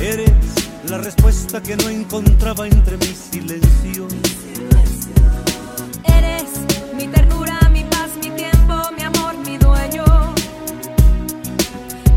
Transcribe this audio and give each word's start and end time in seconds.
Eres 0.00 0.30
la 0.88 0.96
respuesta 0.96 1.62
que 1.62 1.76
no 1.76 1.90
encontraba 1.90 2.66
entre 2.66 2.96
mi 2.96 3.14
silencio. 3.14 4.08
Eres 6.04 6.44
mi 6.94 7.06
ternura, 7.06 7.68
mi 7.70 7.84
paz, 7.84 8.10
mi 8.16 8.30
tiempo, 8.30 8.74
mi 8.96 9.02
amor, 9.02 9.36
mi 9.44 9.58
dueño. 9.58 10.04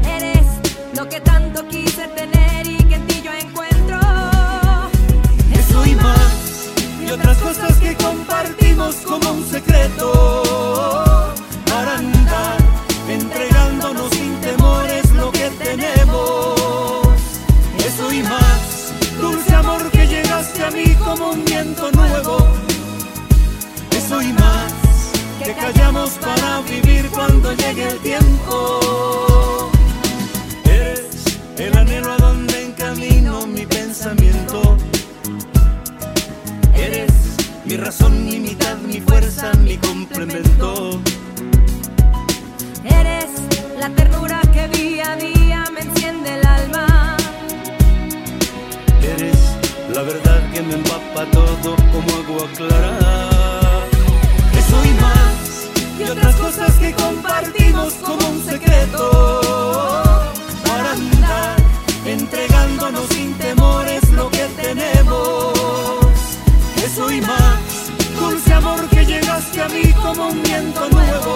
Eres 0.05 0.47
lo 0.95 1.09
que 1.09 1.19
tanto 1.19 1.67
quise 1.67 2.07
tener 2.07 2.32
un 21.33 21.45
viento 21.45 21.91
nuevo. 21.91 22.37
Eso 23.91 24.21
y 24.21 24.33
más, 24.33 24.73
que 25.43 25.53
callamos 25.53 26.11
para 26.11 26.61
vivir 26.61 27.09
cuando 27.09 27.53
llegue 27.53 27.87
el 27.87 27.99
tiempo. 27.99 29.69
Eres 30.65 31.23
el 31.57 31.77
anhelo 31.77 32.11
a 32.11 32.17
donde 32.17 32.65
encamino 32.65 33.47
mi 33.47 33.65
pensamiento. 33.65 34.77
Eres 36.75 37.13
mi 37.65 37.77
razón, 37.77 38.25
mi 38.25 38.39
mitad, 38.39 38.77
mi 38.77 38.99
fuerza, 39.01 39.53
mi 39.55 39.77
complemento. 39.77 41.01
Eres 42.83 43.29
la 43.79 43.89
ternura 43.89 44.32
que 50.21 50.61
me 50.61 50.75
empapa 50.75 51.25
todo 51.31 51.75
como 51.91 52.09
agua 52.21 52.47
clara. 52.55 53.79
Eso 54.53 54.85
y 54.85 54.93
más, 55.01 55.69
y 55.99 56.03
otras 56.03 56.35
cosas 56.35 56.73
que 56.75 56.93
compartimos 56.93 57.93
como 57.95 58.29
un 58.29 58.43
secreto. 58.45 60.31
Para 60.67 60.91
andar 60.91 61.55
entregándonos 62.05 63.07
sin 63.09 63.33
temores 63.35 64.07
lo 64.11 64.29
que 64.29 64.45
tenemos. 64.61 65.53
Eso 66.83 67.11
y 67.11 67.21
más, 67.21 67.91
dulce 68.19 68.53
amor 68.53 68.87
que 68.89 69.05
llegaste 69.05 69.61
a 69.61 69.69
mí 69.69 69.93
como 69.93 70.27
un 70.27 70.43
viento 70.43 70.89
nuevo. 70.89 71.35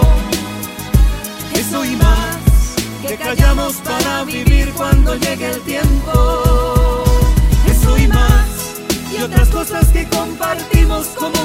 Eso 1.54 1.84
y 1.84 1.96
más, 1.96 2.36
que 3.04 3.16
callamos 3.16 3.74
para 3.76 4.22
vivir 4.24 4.72
cuando 4.74 5.16
llegue 5.16 5.50
el 5.50 5.60
tiempo. 5.62 6.47
Como 10.98 11.37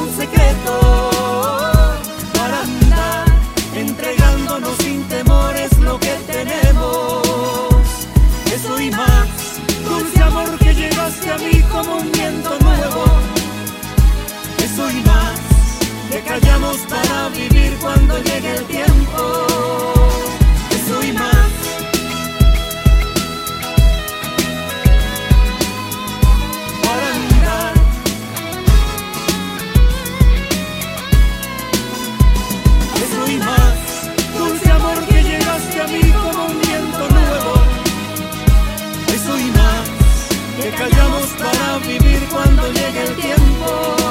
que 40.61 40.69
callamos 40.71 41.27
para 41.39 41.77
vivir 41.79 42.19
cuando 42.29 42.67
llegue 42.71 43.03
el 43.03 43.15
tiempo. 43.15 44.02